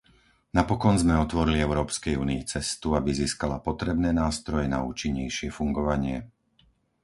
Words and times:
Napokon 0.57 0.95
sme 1.01 1.21
otvorili 1.25 1.57
Európskej 1.67 2.13
únii 2.23 2.41
cestu, 2.53 2.87
aby 2.99 3.09
získala 3.21 3.57
potrebné 3.67 4.09
nástroje 4.23 4.65
na 4.75 4.79
účinnejšie 4.91 5.49
fungovanie. 5.59 6.15